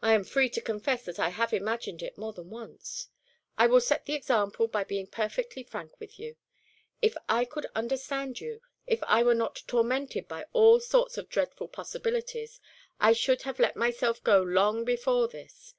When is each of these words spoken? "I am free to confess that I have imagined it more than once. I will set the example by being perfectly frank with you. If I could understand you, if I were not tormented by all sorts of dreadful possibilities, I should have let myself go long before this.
"I 0.00 0.12
am 0.14 0.22
free 0.22 0.48
to 0.50 0.60
confess 0.60 1.04
that 1.06 1.18
I 1.18 1.30
have 1.30 1.52
imagined 1.52 2.04
it 2.04 2.16
more 2.16 2.32
than 2.32 2.50
once. 2.50 3.08
I 3.58 3.66
will 3.66 3.80
set 3.80 4.06
the 4.06 4.12
example 4.14 4.68
by 4.68 4.84
being 4.84 5.08
perfectly 5.08 5.64
frank 5.64 5.98
with 5.98 6.20
you. 6.20 6.36
If 7.00 7.16
I 7.28 7.44
could 7.44 7.66
understand 7.74 8.38
you, 8.40 8.60
if 8.86 9.02
I 9.02 9.24
were 9.24 9.34
not 9.34 9.64
tormented 9.66 10.28
by 10.28 10.46
all 10.52 10.78
sorts 10.78 11.18
of 11.18 11.28
dreadful 11.28 11.66
possibilities, 11.66 12.60
I 13.00 13.12
should 13.12 13.42
have 13.42 13.58
let 13.58 13.74
myself 13.74 14.22
go 14.22 14.40
long 14.40 14.84
before 14.84 15.26
this. 15.26 15.74